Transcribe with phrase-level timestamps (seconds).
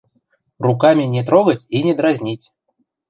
[0.57, 2.51] Руками не трогать и не дразнить.